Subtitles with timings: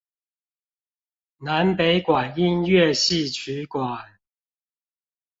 [1.37, 4.17] 南北管音樂戲曲館